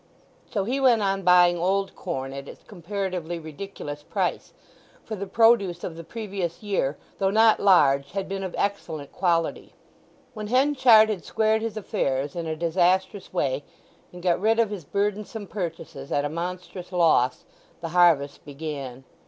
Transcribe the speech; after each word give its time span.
So 0.49 0.63
he 0.63 0.79
went 0.79 1.03
on 1.03 1.21
buying 1.21 1.59
old 1.59 1.95
corn 1.95 2.33
at 2.33 2.47
its 2.47 2.63
comparatively 2.63 3.37
ridiculous 3.37 4.01
price: 4.01 4.51
for 5.05 5.15
the 5.15 5.27
produce 5.27 5.83
of 5.83 5.95
the 5.95 6.03
previous 6.03 6.63
year, 6.63 6.97
though 7.19 7.29
not 7.29 7.59
large, 7.59 8.13
had 8.13 8.27
been 8.27 8.41
of 8.43 8.55
excellent 8.57 9.11
quality. 9.11 9.75
When 10.33 10.47
Henchard 10.47 11.09
had 11.09 11.23
squared 11.23 11.61
his 11.61 11.77
affairs 11.77 12.35
in 12.35 12.47
a 12.47 12.55
disastrous 12.55 13.31
way, 13.31 13.63
and 14.11 14.23
got 14.23 14.41
rid 14.41 14.57
of 14.57 14.71
his 14.71 14.85
burdensome 14.85 15.45
purchases 15.45 16.11
at 16.11 16.25
a 16.25 16.29
monstrous 16.29 16.91
loss, 16.91 17.45
the 17.81 17.89
harvest 17.89 18.43
began. 18.43 19.03